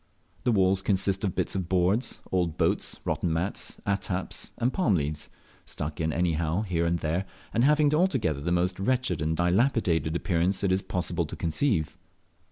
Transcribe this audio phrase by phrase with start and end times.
[0.45, 5.29] The walls consist of bits of boards, old boats, rotten mats, attaps, and palm leaves,
[5.63, 10.63] stuck in anyhow here and there, and having altogether the most wretched and dilapidated appearance
[10.63, 11.95] it is possible to conceive.